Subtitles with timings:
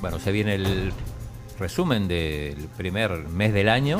[0.00, 0.92] bueno, se viene el
[1.58, 3.98] resumen del primer mes del año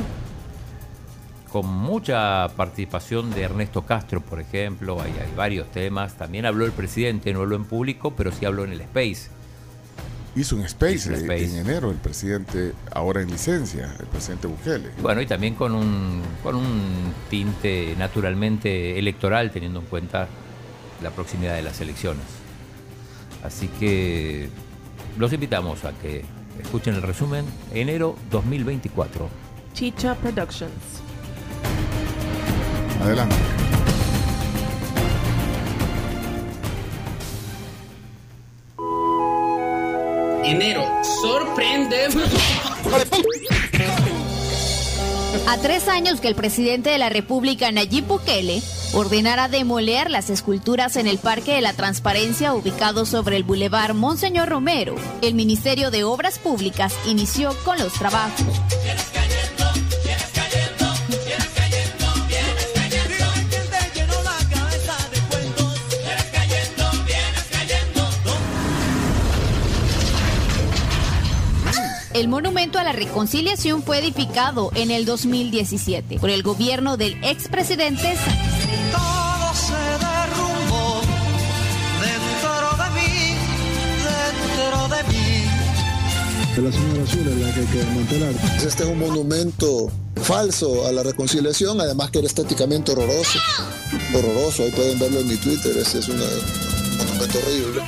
[1.51, 6.14] con mucha participación de Ernesto Castro, por ejemplo, hay, hay varios temas.
[6.16, 9.30] También habló el presidente, no habló en público, pero sí habló en el Space.
[10.37, 11.44] Hizo un space, Hizo un space.
[11.44, 14.90] en enero el presidente, ahora en licencia, el presidente Bukele.
[15.01, 20.28] Bueno, y también con un, con un tinte naturalmente electoral, teniendo en cuenta
[21.02, 22.24] la proximidad de las elecciones.
[23.42, 24.49] Así que
[25.19, 26.25] los invitamos a que
[26.63, 29.29] escuchen el resumen enero 2024.
[29.75, 30.73] Chicha Productions.
[33.03, 33.37] Adelante.
[40.45, 40.85] Enero
[41.21, 42.07] sorprende.
[45.49, 48.63] A tres años que el presidente de la República, Nayib Bukele,
[48.98, 54.48] ordenara demoler las esculturas en el Parque de la Transparencia ubicado sobre el Boulevard Monseñor
[54.48, 58.45] Romero, el Ministerio de Obras Públicas inició con los trabajos.
[72.14, 78.16] El monumento a la reconciliación fue edificado en el 2017 por el gobierno del expresidente
[78.16, 78.47] Sánchez.
[78.92, 81.00] Todo se derrumbó
[82.00, 83.34] dentro de mí,
[84.05, 85.44] dentro de mí.
[86.64, 88.33] La señora Azul es la que hay que desmantelar.
[88.66, 89.91] Este es un monumento
[90.22, 93.38] falso a la reconciliación, además que era estéticamente horroroso.
[94.14, 97.82] Horroroso, ahí pueden verlo en mi Twitter, ese es una- un monumento horrible.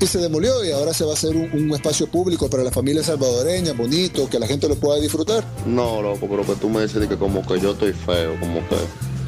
[0.00, 2.70] Y se demolió y ahora se va a hacer un, un espacio público para la
[2.70, 5.44] familia salvadoreña, bonito, que la gente lo pueda disfrutar.
[5.66, 8.60] No, loco, pero que tú me dices de que como que yo estoy feo, como
[8.68, 8.76] que,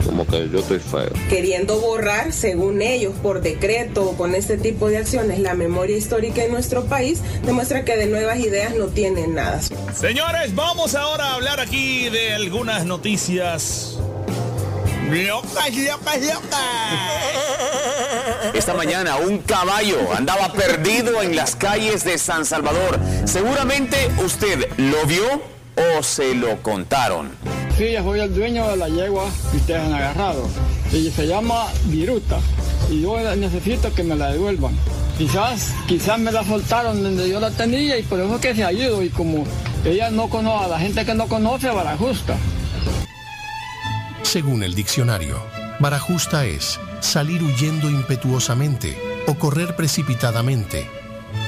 [0.05, 1.11] como que yo estoy feo.
[1.29, 6.45] queriendo borrar, según ellos, por decreto o con este tipo de acciones, la memoria histórica
[6.45, 9.61] en nuestro país, demuestra que de nuevas ideas no tienen nada.
[9.95, 13.97] Señores, vamos ahora a hablar aquí de algunas noticias.
[15.11, 17.71] Locas, locas, locas.
[18.53, 23.01] Esta mañana un caballo andaba perdido en las calles de San Salvador.
[23.25, 25.41] Seguramente usted lo vio
[25.77, 27.31] o se lo contaron.
[27.79, 30.47] Sí, yo soy el dueño de la yegua que ustedes han agarrado.
[30.93, 32.39] Y se llama Viruta.
[32.91, 34.77] Y yo necesito que me la devuelvan.
[35.17, 38.65] Quizás, quizás me la soltaron donde yo la tenía y por eso es que se
[38.65, 39.03] ha ido.
[39.03, 39.45] Y como
[39.85, 42.37] ella no conoce, a la gente que no conoce, vara justa.
[44.23, 45.43] Según el diccionario,
[45.81, 48.97] vara justa es salir huyendo impetuosamente
[49.27, 50.89] o correr precipitadamente.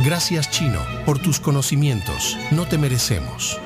[0.05, 3.59] Gracias chino por tus conocimientos, no te merecemos.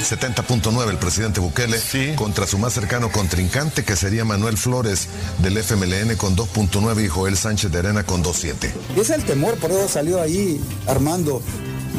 [0.00, 1.78] 70.9 el presidente Bukele
[2.16, 5.08] contra su más cercano contrincante que sería Manuel Flores
[5.38, 8.72] del FMLN con 2.9 y Joel Sánchez de Arena con 2.7.
[8.96, 11.42] Y ese es el temor, por eso salió ahí Armando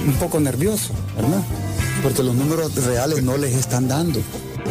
[0.05, 1.41] un poco nervioso, ¿verdad?
[2.01, 4.21] Porque los números reales no les están dando.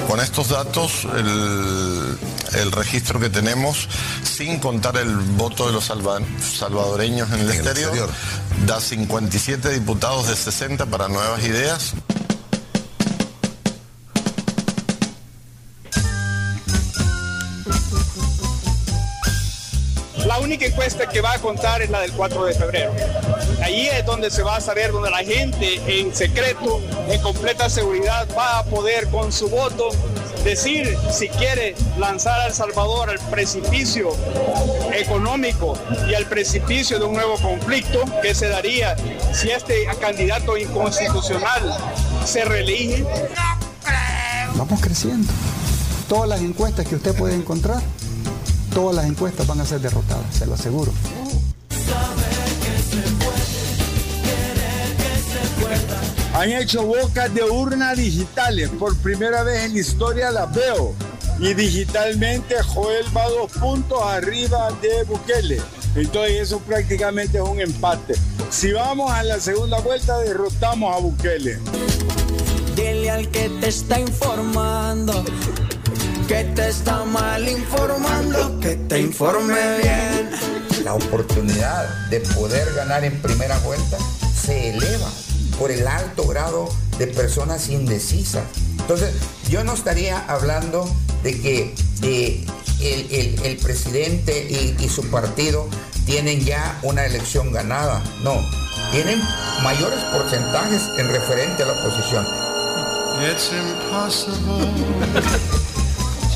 [0.09, 2.19] Con estos datos, el,
[2.61, 3.89] el registro que tenemos,
[4.25, 6.21] sin contar el voto de los salva-
[6.59, 8.11] salvadoreños en el, En el exterior, exterior.
[8.67, 11.93] da 57 diputados de 60 para nuevas ideas.
[20.51, 22.93] Única encuesta que va a contar es la del 4 de febrero.
[23.63, 28.27] Ahí es donde se va a saber, donde la gente en secreto, en completa seguridad,
[28.37, 29.91] va a poder con su voto
[30.43, 34.11] decir si quiere lanzar a El Salvador al precipicio
[34.93, 35.79] económico
[36.09, 38.97] y al precipicio de un nuevo conflicto que se daría
[39.33, 41.77] si este candidato inconstitucional
[42.25, 43.05] se reelige.
[44.57, 45.33] Vamos creciendo.
[46.09, 47.81] Todas las encuestas que usted puede encontrar,
[48.81, 50.91] todas las encuestas van a ser derrotadas, se lo aseguro.
[56.33, 58.71] Han hecho bocas de urna digitales.
[58.71, 60.95] Por primera vez en la historia las veo.
[61.39, 65.61] Y digitalmente Joel va dos puntos arriba de Bukele.
[65.95, 68.15] Entonces eso prácticamente es un empate.
[68.49, 71.59] Si vamos a la segunda vuelta, derrotamos a Bukele.
[72.75, 75.23] Dile al que te está informando
[76.31, 80.31] que te está mal informando, que te informe bien.
[80.85, 83.99] La oportunidad de poder ganar en primera vuelta
[84.33, 85.09] se eleva
[85.59, 86.69] por el alto grado
[86.99, 88.45] de personas indecisas.
[88.79, 89.13] Entonces,
[89.49, 90.89] yo no estaría hablando
[91.25, 92.47] de que el,
[93.11, 95.67] el- el presidente y, y su partido
[96.07, 98.01] tienen ya una elección ganada.
[98.23, 98.35] No,
[98.93, 99.21] tienen
[99.65, 102.25] mayores porcentajes en referente a la oposición.
[103.33, 104.69] It's impossible.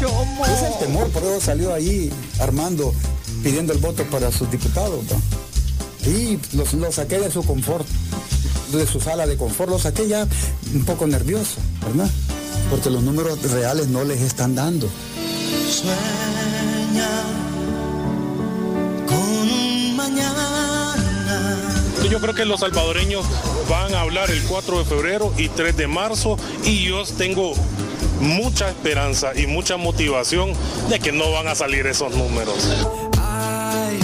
[0.05, 2.93] Es el temor, por eso salió ahí Armando
[3.43, 5.05] pidiendo el voto para sus diputados.
[5.05, 6.11] ¿no?
[6.11, 7.87] Y lo los saqué de su confort,
[8.73, 10.27] de su sala de confort, lo saqué ya
[10.75, 11.57] un poco nervioso,
[11.87, 12.11] ¿verdad?
[12.69, 14.89] Porque los números reales no les están dando.
[15.71, 17.09] Sueña
[19.07, 20.95] con mañana.
[22.11, 23.25] Yo creo que los salvadoreños
[23.69, 27.55] van a hablar el 4 de febrero y 3 de marzo y yo tengo
[28.21, 30.53] mucha esperanza y mucha motivación
[30.89, 32.71] de que no van a salir esos números.
[33.19, 33.99] Ay,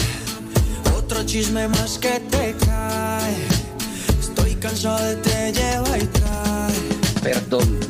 [0.97, 3.35] otro chisme más que te cae.
[4.21, 6.75] Estoy cansado de te lleva y trae.
[7.23, 7.81] Perdón,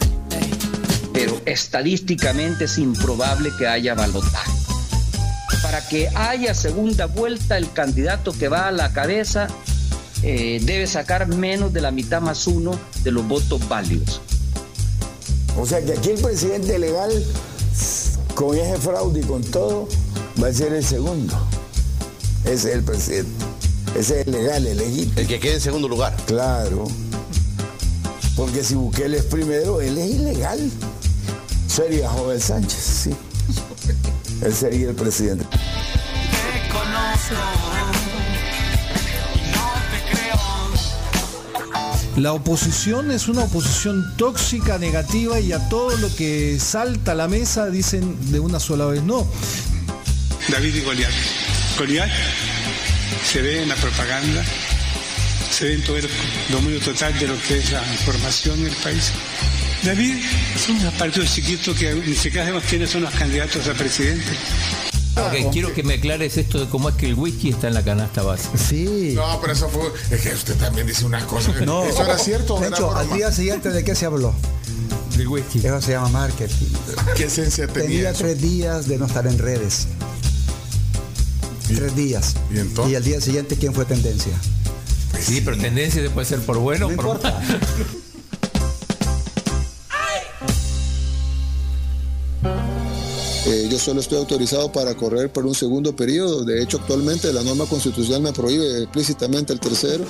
[1.13, 4.51] pero estadísticamente es improbable que haya balotaje.
[5.63, 9.49] Para que haya segunda vuelta, el candidato que va a la cabeza
[10.23, 14.21] eh, debe sacar menos de la mitad más uno de los votos válidos.
[15.59, 17.11] O sea que aquí el presidente legal,
[18.35, 19.89] con ese fraude y con todo,
[20.43, 21.39] va a ser el segundo.
[22.45, 23.45] Ese es el presidente.
[23.97, 25.21] Ese es el legal, el legítimo.
[25.21, 26.17] El que quede en segundo lugar.
[26.27, 26.87] Claro.
[28.37, 30.71] Porque si Bukele es primero, él es ilegal.
[31.67, 33.15] Sería Joven Sánchez, sí.
[34.43, 35.45] Él sería el presidente.
[35.45, 37.70] Te conozco.
[42.17, 47.29] La oposición es una oposición tóxica, negativa y a todo lo que salta a la
[47.29, 49.27] mesa dicen de una sola vez no.
[50.49, 51.13] David y Goliat.
[51.79, 52.11] Goliat
[53.25, 54.45] se ve en la propaganda,
[55.51, 56.09] se ve en todo el
[56.51, 59.13] dominio total de lo que es la información en el país.
[59.85, 60.17] David
[60.57, 64.33] es un partido chiquito que ni siquiera sabemos quiénes son los candidatos a presidente.
[65.27, 67.83] Ok, quiero que me aclares esto de cómo es que el whisky está en la
[67.85, 68.49] canasta base.
[68.57, 69.13] Sí.
[69.15, 69.91] No, pero eso fue.
[70.11, 71.57] Es que usted también dice unas cosas.
[71.57, 74.35] que- No, ¿Eso era cierto o de hecho, al día siguiente de qué se habló.
[75.17, 75.59] Del whisky.
[75.59, 76.67] Eso se llama marketing.
[77.17, 77.89] ¿Qué esencia tenía?
[77.89, 78.19] Tenía eso?
[78.25, 79.87] tres días de no estar en redes.
[81.67, 82.35] Tres días.
[82.53, 82.97] ¿Y entonces?
[82.97, 84.33] al día siguiente, ¿quién fue tendencia?
[85.21, 87.41] Sí, pero tendencia puede ser por bueno o No por importa.
[93.81, 96.45] Solo estoy autorizado para correr por un segundo periodo.
[96.45, 100.05] De hecho, actualmente la norma constitucional me prohíbe explícitamente el tercero.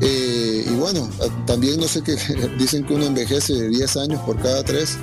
[0.00, 1.08] Eh, y bueno,
[1.46, 2.16] también no sé qué
[2.58, 4.98] dicen que uno envejece 10 años por cada tres.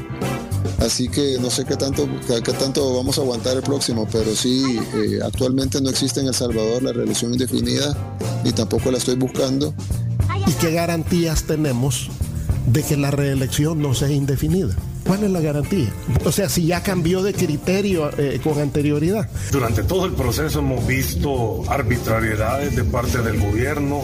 [0.80, 4.80] Así que no sé qué tanto, qué, tanto vamos a aguantar el próximo, pero sí,
[4.96, 7.96] eh, actualmente no existe en El Salvador la reelección indefinida,
[8.44, 9.74] ni tampoco la estoy buscando.
[10.48, 12.10] ¿Y qué garantías tenemos
[12.66, 14.76] de que la reelección no sea indefinida?
[15.06, 15.90] ¿Cuál es la garantía?
[16.26, 19.28] O sea, si ya cambió de criterio eh, con anterioridad.
[19.52, 24.02] Durante todo el proceso hemos visto arbitrariedades de parte del gobierno,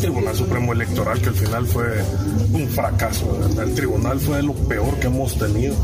[0.00, 2.04] Tribunal Supremo Electoral que al final fue
[2.52, 3.38] un fracaso.
[3.40, 3.68] ¿verdad?
[3.68, 5.74] El tribunal fue de lo peor que hemos tenido.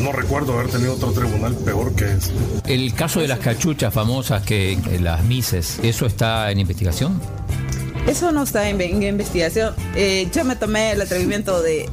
[0.00, 2.32] No recuerdo haber tenido otro tribunal peor que este.
[2.66, 7.20] El caso de las cachuchas famosas, que eh, las mises, ¿eso está en investigación?
[8.06, 9.74] Eso no está en, investigación.
[9.94, 11.88] Eh, yo me tomé el atrevimiento de,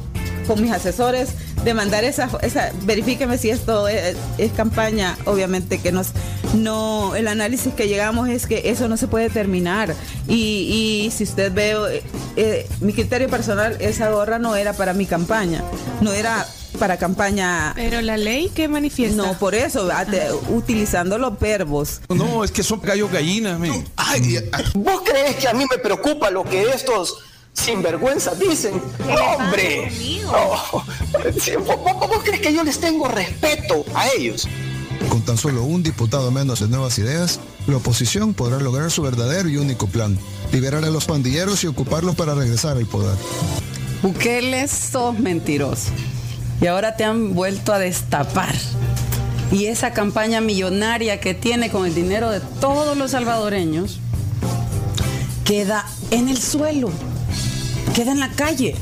[0.46, 1.30] con mis asesores,
[1.64, 5.16] de mandar esa, esa verifíqueme si esto es, es campaña.
[5.24, 6.08] Obviamente que nos,
[6.54, 9.94] no, el análisis que llegamos es que eso no se puede terminar.
[10.26, 12.02] Y, y si usted ve, eh,
[12.36, 15.62] eh, mi criterio personal, esa gorra no era para mi campaña,
[16.00, 16.46] no era
[16.80, 17.72] para campaña.
[17.76, 19.16] Pero la ley que manifiesta.
[19.22, 19.88] No, por eso,
[20.48, 22.00] utilizando los verbos.
[22.08, 23.84] No, es que son gallos gallinas, men.
[24.74, 27.18] ¿Vos crees que a mí me preocupa lo que estos
[27.52, 28.80] sinvergüenzas dicen?
[29.38, 29.92] ¡Hombre!
[30.24, 30.32] No.
[31.64, 34.48] ¿Vos, vos- vos crees que yo les tengo respeto a ellos?
[35.08, 39.48] Con tan solo un diputado menos de nuevas ideas, la oposición podrá lograr su verdadero
[39.48, 40.18] y único plan,
[40.52, 43.16] liberar a los pandilleros y ocuparlos para regresar al poder.
[44.02, 45.90] Bukele, sos mentiroso.
[46.60, 48.54] Y ahora te han vuelto a destapar.
[49.50, 53.98] Y esa campaña millonaria que tiene con el dinero de todos los salvadoreños
[55.44, 56.90] queda en el suelo,
[57.94, 58.76] queda en la calle.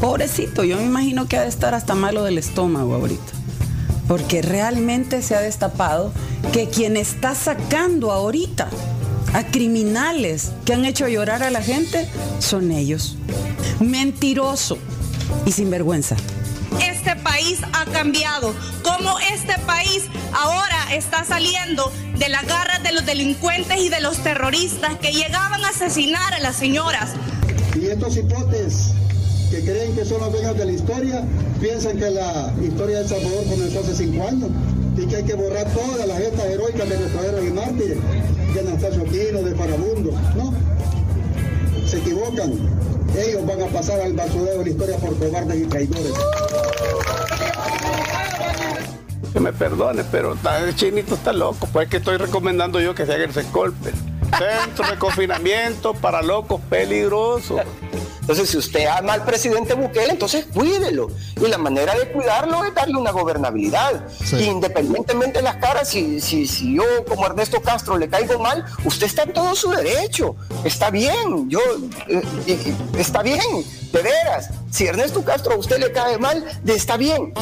[0.00, 3.32] Pobrecito, yo me imagino que ha de estar hasta malo del estómago ahorita.
[4.06, 6.12] Porque realmente se ha destapado
[6.52, 8.70] que quien está sacando ahorita
[9.34, 12.08] a criminales que han hecho llorar a la gente
[12.38, 13.18] son ellos.
[13.80, 14.78] Mentiroso
[15.44, 16.16] y sinvergüenza.
[17.72, 18.52] Ha cambiado.
[18.82, 24.18] Cómo este país ahora está saliendo de las garras de los delincuentes y de los
[24.24, 27.10] terroristas que llegaban a asesinar a las señoras.
[27.80, 28.92] Y estos hipotes
[29.52, 31.24] que creen que son los dueños de la historia,
[31.60, 34.50] piensan que la historia de Salvador comenzó hace cinco años
[34.96, 37.98] y que hay que borrar todas las gestas heroicas de nuestros héroes y mártires,
[38.52, 40.10] de Anastasio Quino, de Farabundo.
[40.34, 40.52] No,
[41.86, 42.52] se equivocan.
[43.16, 46.12] Ellos van a pasar al basurero de la historia por cobardes y traidores.
[49.38, 53.06] Que me perdone, pero el chinito está loco, pues es que estoy recomendando yo que
[53.06, 53.92] se haga el golpe.
[54.36, 57.60] Centro de confinamiento para locos peligrosos.
[58.20, 61.08] Entonces, si usted ama al presidente Bukele, entonces cuídelo.
[61.40, 64.04] Y la manera de cuidarlo es darle una gobernabilidad.
[64.32, 69.06] Independientemente de las caras, si, si, si yo como Ernesto Castro le caigo mal, usted
[69.06, 70.34] está en todo su derecho.
[70.64, 71.60] Está bien, yo,
[72.08, 73.40] eh, eh, está bien,
[73.92, 74.50] de veras.
[74.70, 77.32] Si Ernesto Castro a usted le cae mal, está bien.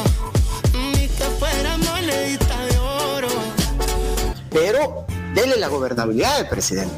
[4.59, 6.95] Pero dele la gobernabilidad al presidente.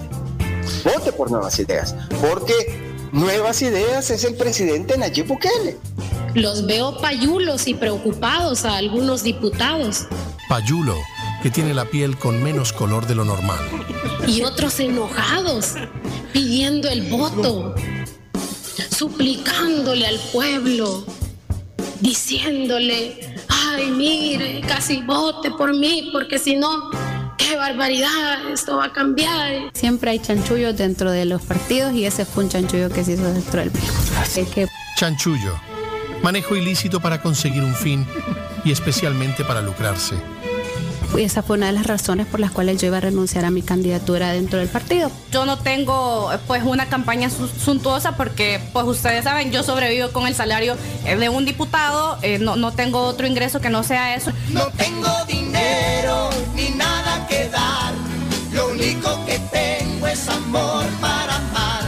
[0.86, 2.54] Vote por nuevas ideas, porque
[3.12, 5.78] Nuevas Ideas es el presidente Nayib Bukele.
[6.36, 10.06] Los veo payulos y preocupados a algunos diputados.
[10.48, 10.96] Payulo,
[11.44, 13.60] que tiene la piel con menos color de lo normal.
[14.26, 15.74] Y otros enojados,
[16.32, 17.76] pidiendo el voto,
[18.90, 21.04] suplicándole al pueblo,
[22.00, 26.90] diciéndole, ay, mire, casi vote por mí, porque si no,
[27.40, 29.72] qué barbaridad, esto va a cambiar.
[29.74, 33.24] Siempre hay chanchullos dentro de los partidos y ese fue un chanchullo que se hizo
[33.24, 33.72] dentro del
[34.54, 34.68] que...
[34.98, 35.60] Chanchullo,
[36.22, 38.06] manejo ilícito para conseguir un fin
[38.66, 40.16] y especialmente para lucrarse.
[41.18, 43.50] Y esa fue una de las razones por las cuales yo iba a renunciar a
[43.50, 45.12] mi candidatura dentro del partido.
[45.32, 50.36] Yo no tengo pues una campaña suntuosa porque pues ustedes saben, yo sobrevivo con el
[50.36, 54.32] salario eh, de un diputado, eh, no, no tengo otro ingreso que no sea eso.
[54.50, 57.94] No tengo dinero ni nada que dar,
[58.54, 61.84] lo único que tengo es amor para amar.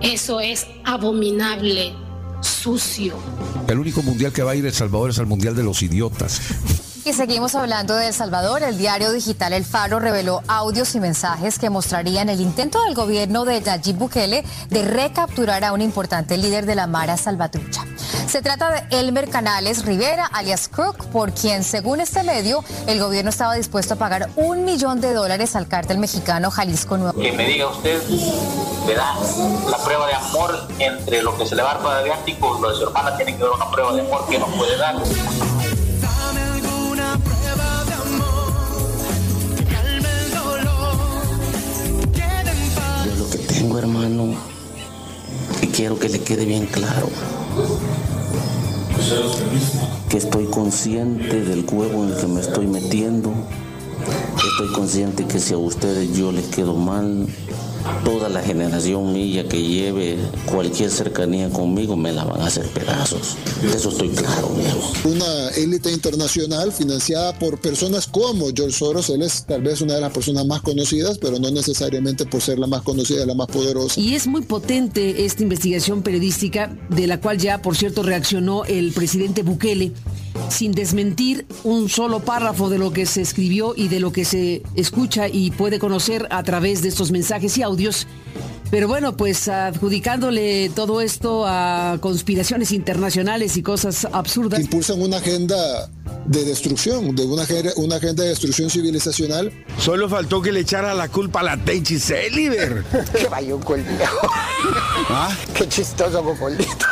[0.00, 1.92] Eso es abominable,
[2.40, 3.16] sucio.
[3.68, 6.40] El único mundial que va a ir El Salvador es el mundial de los idiotas.
[7.04, 8.62] Y seguimos hablando de El Salvador.
[8.62, 13.44] El diario digital El Faro reveló audios y mensajes que mostrarían el intento del gobierno
[13.44, 17.84] de Nayib Bukele de recapturar a un importante líder de la Mara Salvatrucha.
[18.28, 23.30] Se trata de Elmer Canales Rivera, alias Crook, por quien, según este medio, el gobierno
[23.30, 27.20] estaba dispuesto a pagar un millón de dólares al cártel mexicano Jalisco Nuevo.
[27.20, 28.00] Que me diga usted,
[28.86, 29.16] le da
[29.68, 32.70] la prueba de amor entre lo que se le va a dar de Ártico, lo
[32.70, 34.94] de su tiene que dar una prueba de amor que nos puede dar.
[43.78, 44.34] Hermano,
[45.60, 47.08] y quiero que le quede bien claro
[50.08, 53.32] que estoy consciente del huevo en el que me estoy metiendo.
[54.36, 57.26] Estoy consciente que si a ustedes yo les quedo mal,
[58.04, 63.36] toda la generación mía que lleve cualquier cercanía conmigo me la van a hacer pedazos.
[63.60, 64.92] De eso estoy claro, viejo.
[65.04, 69.10] Una élite internacional financiada por personas como George Soros.
[69.10, 72.58] Él es tal vez una de las personas más conocidas, pero no necesariamente por ser
[72.58, 74.00] la más conocida, la más poderosa.
[74.00, 78.92] Y es muy potente esta investigación periodística, de la cual ya, por cierto, reaccionó el
[78.92, 79.92] presidente Bukele
[80.48, 84.62] sin desmentir un solo párrafo de lo que se escribió y de lo que se
[84.74, 88.06] escucha y puede conocer a través de estos mensajes y audios.
[88.70, 94.60] Pero bueno, pues adjudicándole todo esto a conspiraciones internacionales y cosas absurdas.
[94.60, 95.90] Impulsan una agenda
[96.24, 97.44] de destrucción, de una,
[97.76, 99.52] una agenda de destrucción civilizacional.
[99.78, 102.82] Solo faltó que le echara la culpa a la Tenchi Celiber.
[103.12, 103.62] Qué vaya un
[105.10, 105.36] ¿Ah?
[105.54, 106.86] Qué chistoso cocolito.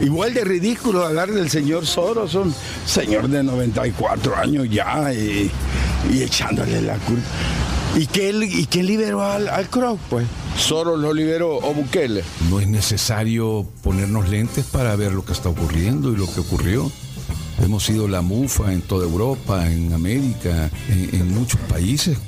[0.00, 2.54] Igual de ridículo hablar del señor Soros, un
[2.86, 5.50] señor de 94 años ya y,
[6.12, 7.22] echándole la culpa.
[7.94, 10.26] ¿Y quién, y quién liberó al, al Croc, pues?
[10.56, 12.22] Soros lo liberó o Bukele.
[12.48, 16.90] No es necesario ponernos lentes para ver lo que está ocurriendo y lo que ocurrió.
[17.62, 22.18] Hemos sido la mufa en toda Europa, en América, en, muchos países.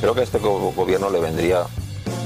[0.00, 1.66] Creo que a este gobierno le vendría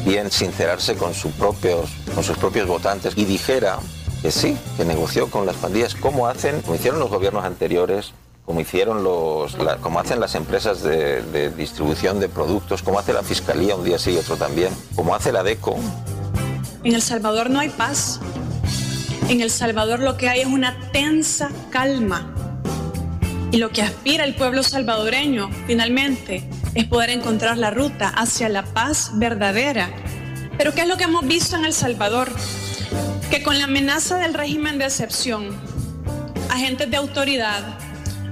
[0.04, 3.78] bien sincerarse con, sus propios, con sus propios votantes y dijera
[4.22, 8.12] que sí, que negoció con las pandillas como hacen, como hicieron los gobiernos anteriores,
[8.44, 13.22] como hicieron los, como hacen las empresas de, de, distribución de productos, como hace la
[13.22, 15.76] fiscalía un día sí y otro también, como hace la DECO.
[16.82, 18.20] En El Salvador no hay paz.
[19.28, 22.32] En El Salvador lo que hay es una tensa calma.
[23.50, 28.62] Y lo que aspira el pueblo salvadoreño, finalmente, es poder encontrar la ruta hacia la
[28.62, 29.90] paz verdadera.
[30.56, 32.30] Pero ¿qué es lo que hemos visto en El Salvador?
[33.30, 35.54] Que con la amenaza del régimen de excepción,
[36.50, 37.78] agentes de autoridad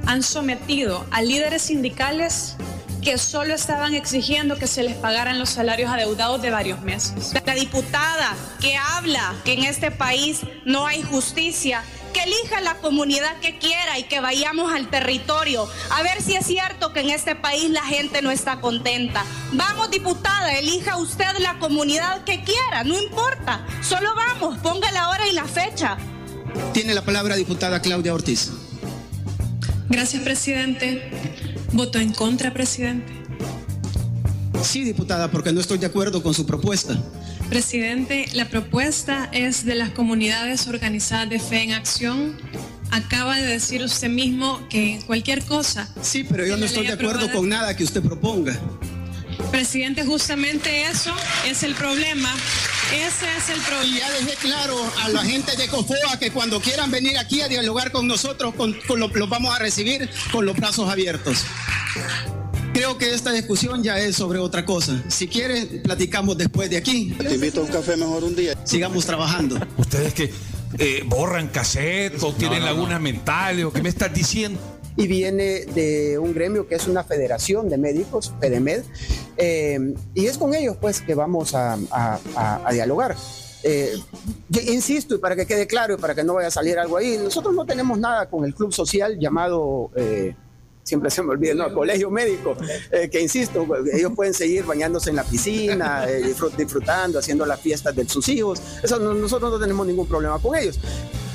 [0.07, 2.57] han sometido a líderes sindicales
[3.03, 7.35] que solo estaban exigiendo que se les pagaran los salarios adeudados de varios meses.
[7.45, 11.83] La diputada que habla que en este país no hay justicia
[12.17, 16.47] que elija la comunidad que quiera y que vayamos al territorio a ver si es
[16.47, 19.23] cierto que en este país la gente no está contenta.
[19.53, 23.67] Vamos, diputada, elija usted la comunidad que quiera, no importa.
[23.83, 25.99] Solo vamos, ponga la hora y la fecha.
[26.73, 28.51] Tiene la palabra diputada Claudia Ortiz.
[29.91, 31.11] Gracias, presidente.
[31.73, 33.13] Voto en contra, presidente.
[34.63, 36.97] Sí, diputada, porque no estoy de acuerdo con su propuesta.
[37.49, 42.37] Presidente, la propuesta es de las comunidades organizadas de fe en acción.
[42.91, 45.89] Acaba de decir usted mismo que cualquier cosa.
[46.03, 48.59] Sí, pero yo no estoy de acuerdo con nada que usted proponga.
[49.51, 51.15] Presidente, justamente eso
[51.49, 52.33] es el problema.
[52.93, 53.87] Ese es el problema.
[53.97, 57.49] Y ya dejé claro a la gente de COFOA que cuando quieran venir aquí a
[57.49, 61.45] dialogar con nosotros, con, con lo- los vamos a recibir con los brazos abiertos.
[62.77, 65.03] Creo que esta discusión ya es sobre otra cosa.
[65.09, 67.15] Si quieres, platicamos después de aquí.
[67.19, 68.53] Te invito a un café mejor un día.
[68.65, 69.59] Sigamos trabajando.
[69.79, 70.31] Ustedes que
[70.79, 74.61] eh, borran cassette o tienen lagunas mentales o qué me estás diciendo.
[74.99, 78.83] y viene de un gremio que es una federación de médicos, FEDEMED,
[79.39, 83.17] eh, y es con ellos pues que vamos a, a- a- a dialogar.
[83.63, 83.95] Eh,
[84.51, 86.99] yo insisto, y para que quede claro y para que no vaya a salir algo
[86.99, 89.91] ahí, nosotros no tenemos nada con el club social llamado...
[89.97, 90.35] eh,
[90.87, 92.57] Siempre se me olvida, no, colegio médico,
[92.93, 97.61] eh, que insisto, ellos pueden seguir bañándose en la piscina, eh, disfrut- disfrutando, haciendo las
[97.61, 98.61] fiestas de sus hijos.
[98.85, 100.79] Eso no- nosotros no tenemos ningún problema con ellos.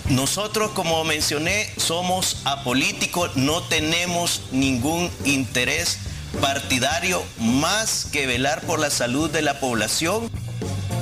[0.10, 5.98] Nosotros, como mencioné, somos apolíticos, no tenemos ningún interés
[6.40, 10.30] partidario más que velar por la salud de la población.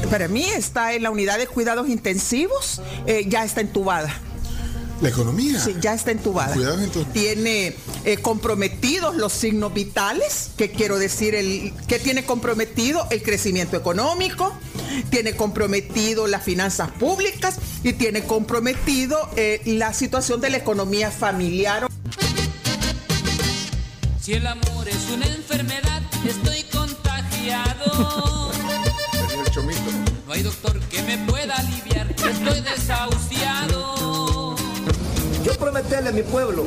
[0.09, 4.11] Para mí está en la unidad de cuidados intensivos, eh, ya está entubada.
[5.01, 5.59] La economía.
[5.59, 6.53] Sí, ya está entubada.
[6.53, 7.13] Cuidados entonces.
[7.13, 13.77] Tiene eh, comprometidos los signos vitales, que quiero decir, el, que tiene comprometido el crecimiento
[13.77, 14.53] económico,
[15.09, 21.87] tiene comprometido las finanzas públicas y tiene comprometido eh, la situación de la economía familiar.
[24.21, 28.51] Si el amor es una enfermedad, estoy contagiado.
[30.27, 33.68] No hay doctor que me pueda aliviar, estoy desahuciado.
[35.59, 36.65] Prometerle a mi pueblo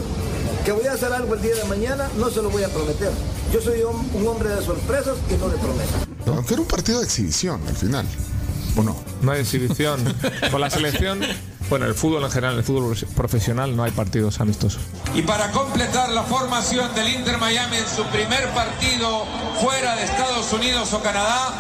[0.65, 3.11] que voy a hacer algo el día de mañana, no se lo voy a prometer.
[3.53, 6.07] Yo soy un, un hombre de sorpresas y no de promesas.
[6.27, 8.07] Aunque era un partido de exhibición al final.
[8.77, 8.97] ¿O no?
[9.23, 10.01] No hay exhibición.
[10.51, 11.21] Con la selección,
[11.69, 14.83] bueno, el fútbol en general, el fútbol profesional, no hay partidos amistosos.
[15.15, 19.25] Y para completar la formación del Inter Miami en su primer partido
[19.61, 21.51] fuera de Estados Unidos o Canadá,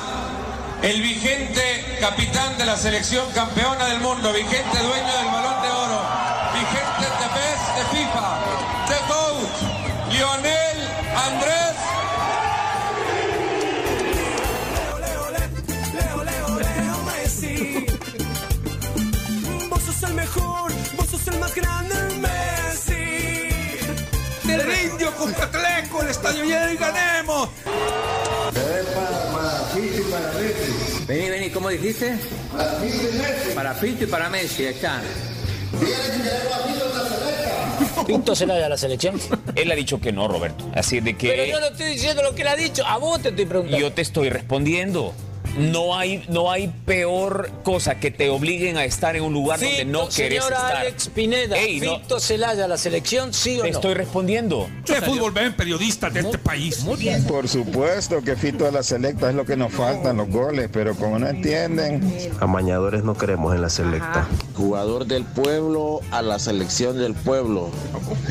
[0.82, 5.61] el vigente capitán de la selección campeona del mundo, vigente dueño del balón
[25.22, 27.48] Cuscatleco, el estadio lleno y ganemos.
[31.06, 32.18] Vení, vení, ¿cómo dijiste?
[33.54, 35.00] Para Pinto y para Messi, ahí está.
[38.04, 39.20] Pinto se la a la selección.
[39.54, 40.68] Él ha dicho que no, Roberto.
[40.74, 41.28] Así de que.
[41.28, 42.84] Pero yo no estoy diciendo lo que él ha dicho.
[42.84, 43.78] A vos te estoy preguntando.
[43.78, 45.14] Yo te estoy respondiendo.
[45.58, 49.84] No hay, no hay peor cosa que te obliguen a estar en un lugar donde
[49.84, 50.76] no querés estar.
[50.76, 51.98] Alex Pineda, Ey, no.
[51.98, 53.76] Fito Celaya a la selección, ¿sí o Te no?
[53.76, 54.68] estoy respondiendo.
[54.86, 56.84] ¿Qué fútbol ven periodistas de este país?
[57.28, 60.94] Por supuesto que Fito a la selecta es lo que nos faltan, los goles, pero
[60.94, 62.32] como no entienden.
[62.40, 64.26] Amañadores no queremos en la selecta.
[64.56, 67.70] Jugador del pueblo a la selección del pueblo.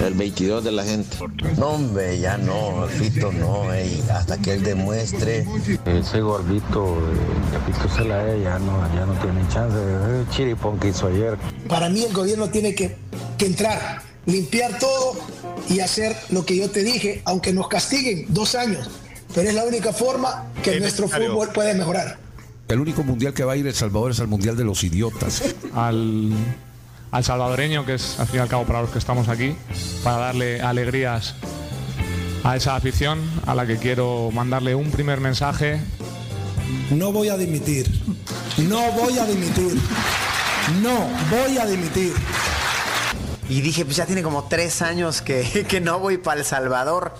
[0.04, 1.18] El 22 de la gente.
[1.58, 5.46] No, hombre, ya no, Fito no, ey, hasta que él demuestre.
[5.86, 6.98] Ese gordito,
[7.52, 7.88] Capito
[8.41, 9.78] ya no, ya no tiene chance.
[9.78, 11.38] El chiripón que hizo ayer.
[11.67, 12.95] Para mí el gobierno tiene que,
[13.38, 15.15] que entrar, limpiar todo
[15.69, 18.89] y hacer lo que yo te dije, aunque nos castiguen dos años.
[19.34, 22.17] Pero es la única forma que nuestro fútbol puede mejorar.
[22.67, 25.43] El único mundial que va a ir El Salvador es el mundial de los idiotas.
[25.76, 26.32] Al,
[27.12, 29.56] al salvadoreño, que es al fin y al cabo para los que estamos aquí,
[30.04, 31.36] para darle alegrías
[32.43, 35.80] a esa afición a la que quiero mandarle un primer mensaje.
[36.92, 37.90] No voy a dimitir.
[38.58, 39.80] No voy a dimitir.
[40.82, 42.14] No voy a dimitir.
[43.50, 47.14] Y dije, pues ya tiene como tres años que, que no voy para El Salvador.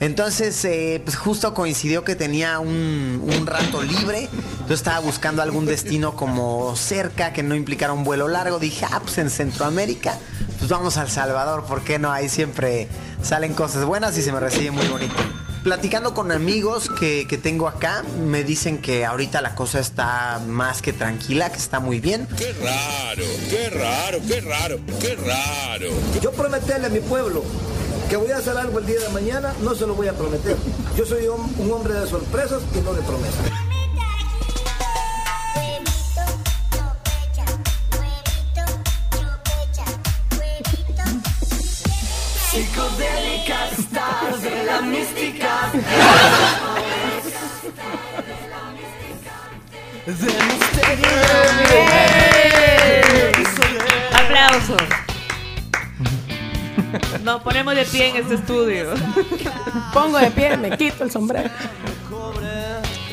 [0.00, 4.28] Entonces, eh, pues justo coincidió que tenía un, rato libre.
[4.68, 8.58] Yo estaba buscando algún destino como cerca, que no implicara un vuelo largo.
[8.58, 10.18] Dije, ah, pues en Centroamérica,
[10.58, 12.10] pues vamos a El Salvador, ¿por qué no?
[12.10, 12.88] Ahí siempre
[13.22, 15.14] salen cosas buenas y se me recibe muy bonito.
[15.64, 20.82] Platicando con amigos que, que tengo acá, me dicen que ahorita la cosa está más
[20.82, 22.28] que tranquila, que está muy bien.
[22.36, 25.88] Qué raro, qué raro, qué raro, qué raro.
[26.20, 27.42] Yo prometerle a mi pueblo
[28.10, 30.54] que voy a hacer algo el día de mañana, no se lo voy a prometer.
[30.98, 33.63] Yo soy un, un hombre de sorpresas y no de promesas.
[44.84, 45.72] Mística.
[54.12, 54.82] Aplausos.
[57.22, 58.94] Nos ponemos de pie en este estudio.
[59.92, 61.50] Pongo de pie, me quito el sombrero.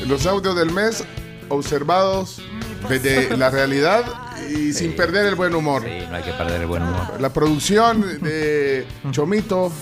[0.06, 1.04] Los audios del mes
[1.48, 2.42] observados
[2.88, 4.04] desde la realidad
[4.48, 5.82] y sin perder el buen humor.
[5.82, 7.20] Sí, no hay que perder el buen humor.
[7.20, 9.72] La producción de Chomito,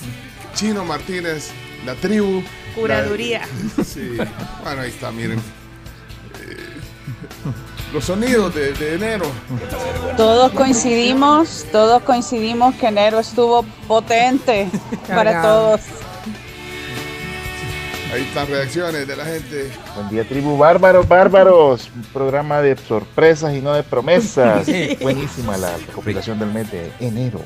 [0.54, 1.50] Chino Martínez,
[1.86, 2.42] la tribu.
[2.74, 3.42] Curaduría.
[3.76, 4.16] la- sí.
[4.62, 5.38] Bueno, ahí está, miren.
[5.38, 6.56] Eh,
[7.92, 9.26] los sonidos de, de enero.
[10.16, 14.68] Todos coincidimos, todos coincidimos que enero estuvo potente
[15.08, 15.80] para todos.
[18.12, 19.70] Ahí están reacciones de la gente.
[19.94, 21.88] Buen día, tribu bárbaros, bárbaros.
[21.94, 24.66] Un programa de sorpresas y no de promesas.
[24.66, 24.96] Sí.
[25.00, 27.40] Buenísima la recopilación del mes de enero.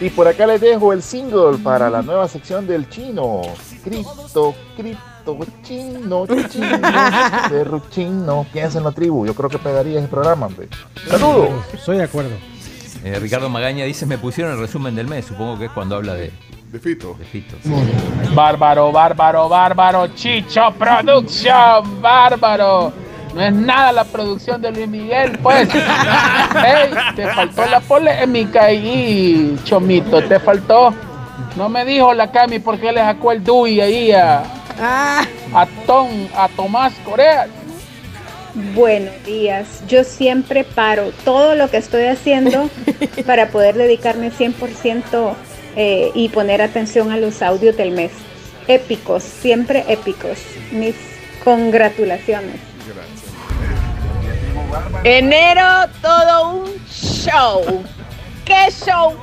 [0.00, 3.42] Y por acá les dejo el single para la nueva sección del chino.
[3.82, 6.78] Cripto, cripto, chino, chino,
[7.48, 8.46] perro chino.
[8.52, 9.26] Piensa en la tribu.
[9.26, 10.68] Yo creo que pegaría ese programa, hombre.
[11.08, 11.50] Saludos.
[11.72, 12.30] Estoy de acuerdo.
[13.04, 15.24] Eh, Ricardo Magaña dice, me pusieron el resumen del mes.
[15.26, 16.32] Supongo que es cuando habla de...
[16.70, 17.16] De Fito.
[17.18, 17.56] De Fito.
[18.34, 22.92] Bárbaro, bárbaro, bárbaro, Chicho Production, bárbaro.
[23.34, 25.68] No es nada la producción de Luis Miguel, pues.
[25.74, 30.94] Ey, te faltó la polémica ahí, Chomito, te faltó.
[31.56, 34.42] No me dijo la Cami por qué le sacó el DUI ahí a,
[34.80, 37.46] a Tom, a Tomás Corea.
[38.74, 39.82] Buenos días.
[39.86, 42.68] Yo siempre paro todo lo que estoy haciendo
[43.26, 45.34] para poder dedicarme 100%
[45.76, 48.10] eh, y poner atención a los audios del mes.
[48.66, 50.38] Épicos, siempre épicos.
[50.72, 50.96] Mis
[51.44, 52.67] congratulaciones.
[55.04, 57.84] Enero, todo un show.
[58.44, 59.14] ¿Qué show?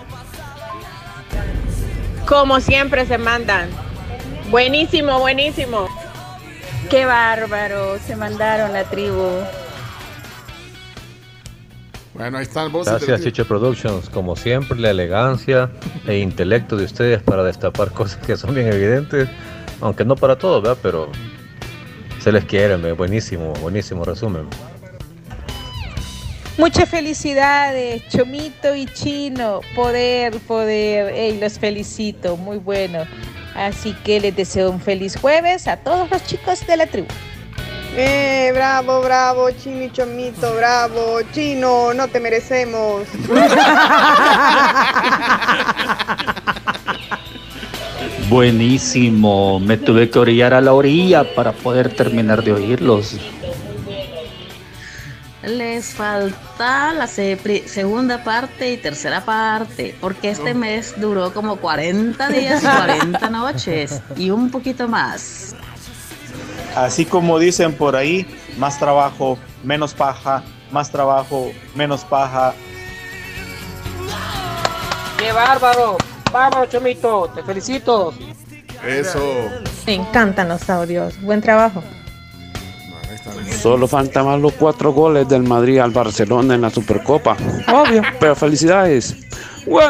[2.27, 3.69] Como siempre se mandan.
[4.49, 5.87] Buenísimo, buenísimo.
[6.89, 9.29] Qué bárbaro, se mandaron la tribu.
[12.13, 14.09] Bueno, ahí están voces Gracias, Chicho Productions.
[14.09, 15.69] Como siempre, la elegancia
[16.07, 19.27] e intelecto de ustedes para destapar cosas que son bien evidentes,
[19.81, 20.77] aunque no para todos, ¿verdad?
[20.81, 21.09] Pero
[22.19, 22.93] se les quiere, me.
[22.93, 24.47] buenísimo, buenísimo resumen.
[26.57, 29.59] Muchas felicidades, Chomito y Chino.
[29.75, 31.13] Poder, poder.
[31.13, 32.99] Ey, los felicito, muy bueno.
[33.55, 37.07] Así que les deseo un feliz jueves a todos los chicos de la tribu.
[37.97, 43.03] Eh, bravo, bravo, Chino y Chomito, bravo, Chino, no te merecemos.
[48.29, 53.15] Buenísimo, me tuve que orillar a la orilla para poder terminar de oírlos.
[55.45, 62.29] Les falta la se- segunda parte y tercera parte, porque este mes duró como 40
[62.29, 65.55] días y 40 noches y un poquito más.
[66.75, 68.25] Así como dicen por ahí,
[68.57, 72.53] más trabajo, menos paja, más trabajo, menos paja.
[75.17, 75.97] ¡Qué bárbaro!
[76.31, 78.13] Vamos, Chomito, te felicito.
[78.85, 79.19] Eso.
[79.85, 81.19] Me encantan los audios.
[81.21, 81.81] Buen trabajo.
[83.61, 87.35] Solo faltaban los cuatro goles del Madrid al Barcelona en la Supercopa.
[87.73, 88.01] Obvio.
[88.19, 89.15] Pero felicidades.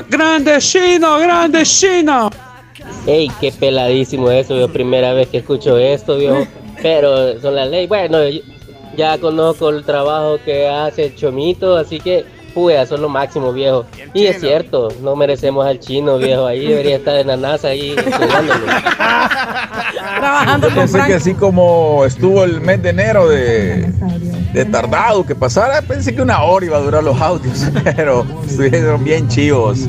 [0.10, 1.20] ¡Grande Chino!
[1.20, 2.30] ¡Grande Chino!
[3.06, 6.48] Ey, qué peladísimo eso, yo primera vez que escucho esto, viejo.
[6.82, 7.90] Pero son las leyes.
[7.90, 8.42] Bueno, yo
[8.96, 13.86] ya conozco el trabajo que hace el Chomito, así que, pues, son lo máximo, viejo.
[14.14, 16.48] Y es cierto, no merecemos al chino, viejo.
[16.48, 18.66] Ahí debería estar en la NASA, ahí, cuidándolo.
[20.18, 23.92] Trabajando con Pensé que así como estuvo el mes de enero de,
[24.54, 27.66] de tardado que pasara, pensé que una hora iba a durar los audios,
[27.96, 29.82] pero estuvieron bien chivos.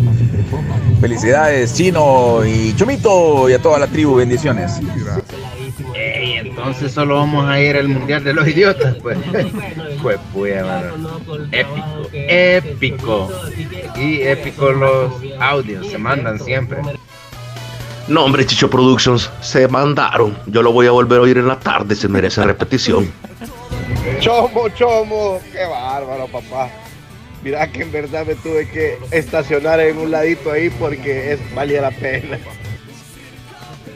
[1.01, 4.81] Felicidades, Chino y Chomito y a toda la tribu, bendiciones.
[4.81, 5.36] Ey,
[6.57, 9.19] entonces solo vamos a ir al Mundial de los Idiotas, pues.
[10.03, 10.65] Pues, pues.
[11.53, 13.31] Épico, épico.
[13.97, 16.79] Y épico los audios, se mandan siempre.
[18.09, 20.39] No, hombre, Chicho Productions, se mandaron.
[20.47, 23.11] Yo lo voy a volver a oír en la tarde, se merece repetición.
[24.21, 26.71] Chomo, chomo, qué bárbaro, papá.
[27.43, 31.83] Mira que en verdad me tuve que estacionar en un ladito ahí porque es, valía
[31.83, 32.39] la pena.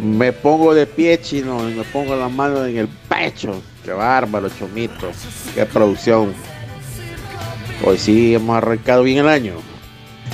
[0.03, 3.61] Me pongo de pie, chino, y me pongo las manos en el pecho.
[3.85, 5.11] Qué bárbaro, chomito.
[5.55, 6.33] Qué producción.
[7.85, 9.55] Hoy sí hemos arrancado bien el año.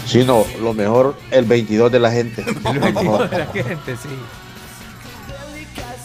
[0.07, 2.44] Chino, lo mejor el 22 de la gente.
[2.64, 4.09] la gente, sí.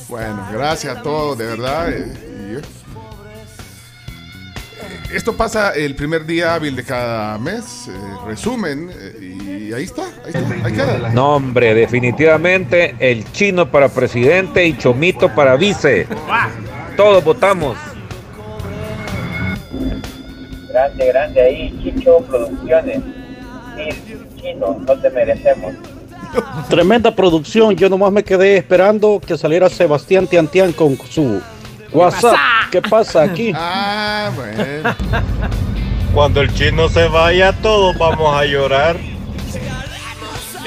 [0.10, 1.90] Bueno, gracias a todos, de verdad.
[1.90, 2.14] eh,
[2.52, 2.62] y, eh,
[5.14, 7.92] Esto pasa el primer día hábil de cada mes, eh,
[8.26, 11.10] resumen, eh, y ahí está, ahí está, ahí queda.
[11.10, 16.08] No, hombre, definitivamente el chino para presidente y Chomito para vice.
[16.96, 17.78] Todos votamos.
[20.70, 23.02] Grande, grande ahí, Chicho Producciones.
[24.38, 25.74] Chino, no te merecemos.
[26.70, 27.76] Tremenda producción.
[27.76, 31.42] Yo nomás me quedé esperando que saliera Sebastián Tiantian con su
[31.92, 32.36] WhatsApp.
[32.72, 33.54] ¿Qué pasa aquí?
[33.56, 34.96] Ah, bueno.
[36.14, 38.98] Cuando el chino se vaya, todos vamos a llorar.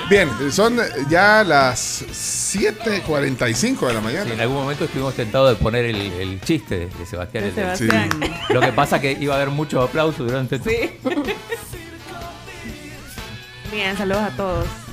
[0.09, 4.33] Bien, son ya las 7.45 de la mañana.
[4.33, 7.45] En algún momento estuvimos tentados de poner el, el chiste de, Sebastián.
[7.45, 8.11] De Sebastián.
[8.21, 8.31] Sí.
[8.53, 10.99] Lo que pasa que iba a haber muchos aplausos durante Sí.
[13.73, 14.84] Bien, saludos a todos.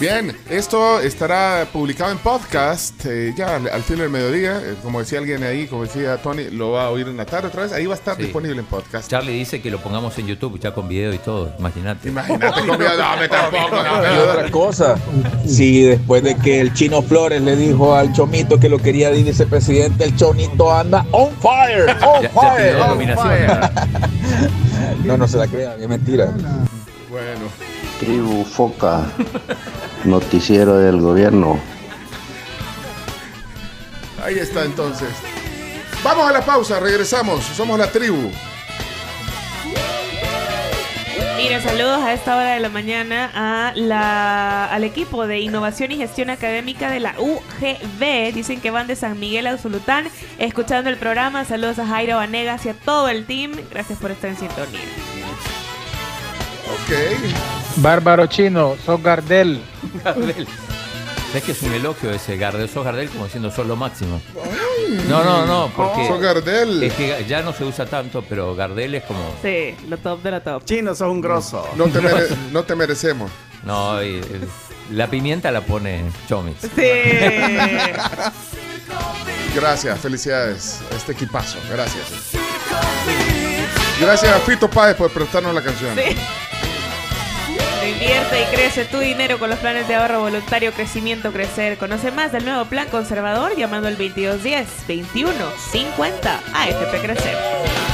[0.00, 4.60] Bien, esto estará publicado en podcast eh, ya al, al fin del mediodía.
[4.62, 7.48] Eh, como decía alguien ahí, como decía Tony, lo va a oír en la tarde
[7.48, 7.72] otra vez.
[7.72, 8.22] Ahí va a estar Sí.
[8.22, 9.10] disponible en podcast.
[9.10, 12.10] Charlie dice que lo pongamos en YouTube ya con video y todo, imagínate.
[12.10, 14.94] Imagínate con video, no, me tampoco, no, me- Y otra cosa,
[15.44, 19.20] si después de que el Chino Flores le dijo al Chomito que lo quería de
[19.24, 22.74] vicepresidente, el Chonito anda on fire, on Ya- ya fire.
[22.78, 23.60] la on fire.
[25.04, 26.26] No, no se la crean, es mentira.
[27.10, 27.48] Bueno.
[27.98, 29.00] Tribu Foca,
[30.04, 31.58] noticiero del gobierno.
[34.22, 35.08] Ahí está entonces.
[36.02, 37.44] Vamos a la pausa, regresamos.
[37.44, 38.30] Somos la tribu.
[41.36, 45.96] Mira, saludos a esta hora de la mañana a la, al equipo de innovación y
[45.96, 48.34] gestión académica de la UGB.
[48.34, 50.08] Dicen que van de San Miguel a Usulután
[50.38, 51.44] escuchando el programa.
[51.44, 53.52] Saludos a Jairo Vanegas y a todo el team.
[53.70, 54.80] Gracias por estar en sintonía.
[56.74, 57.57] Ok.
[57.80, 59.60] Bárbaro chino, sos Gardel.
[60.04, 60.46] Gardel.
[61.34, 62.68] Es que es un elogio ese Gardel.
[62.68, 64.20] Sos Gardel como diciendo sos lo máximo.
[65.08, 66.06] No, no, no, porque.
[66.08, 66.82] Sos Gardel.
[66.82, 69.20] Es que ya no se usa tanto, pero Gardel es como.
[69.42, 70.64] Sí, lo top de la top.
[70.64, 71.68] Chino, sos un grosso.
[71.76, 73.30] No te, mere- no te merecemos.
[73.64, 74.48] No, y- el-
[74.92, 76.56] la pimienta la pone Chomis.
[79.54, 81.58] Gracias, felicidades este equipazo.
[81.70, 82.06] Gracias.
[84.00, 85.94] Gracias a Fito Páez por prestarnos la canción.
[88.00, 91.78] Invierte y crece tu dinero con los planes de ahorro voluntario Crecimiento Crecer.
[91.78, 95.32] Conoce más del nuevo plan conservador llamando al 2210 21
[95.72, 97.87] 50 AFP Crecer.